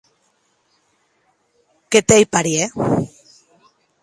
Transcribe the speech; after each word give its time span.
Que 1.91 1.99
t’ei 2.07 2.25
parièr. 2.33 2.69